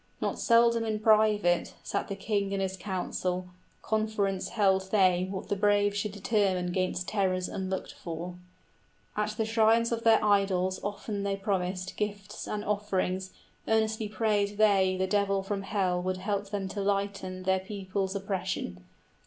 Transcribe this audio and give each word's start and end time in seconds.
Not 0.19 0.39
seldom 0.39 0.83
in 0.83 0.97
private 0.99 1.75
Sat 1.83 2.07
the 2.07 2.15
king 2.15 2.53
in 2.53 2.59
his 2.59 2.75
council; 2.75 3.49
conference 3.83 4.49
held 4.49 4.89
they 4.89 5.27
What 5.29 5.47
the 5.49 5.55
braves 5.55 5.95
should 5.95 6.11
determine 6.11 6.71
'gainst 6.71 7.07
terrors 7.07 7.47
unlooked 7.47 7.93
for. 7.93 8.25
{They 8.25 8.25
invoke 8.25 8.33
the 8.33 8.39
aid 8.41 8.61
of 8.63 8.73
their 8.73 9.15
gods.} 9.15 9.21
60 9.21 9.21
At 9.21 9.37
the 9.45 9.53
shrines 9.53 9.91
of 9.91 10.03
their 10.03 10.25
idols 10.25 10.79
often 10.83 11.21
they 11.21 11.35
promised 11.35 11.97
Gifts 11.97 12.47
and 12.47 12.65
offerings, 12.65 13.29
earnestly 13.67 14.09
prayed 14.09 14.57
they 14.57 14.97
The 14.97 15.05
devil 15.05 15.43
from 15.43 15.61
hell 15.61 16.01
would 16.01 16.17
help 16.17 16.49
them 16.49 16.67
to 16.69 16.81
lighten 16.81 17.43
Their 17.43 17.59
people's 17.59 18.15
oppression. 18.15 18.83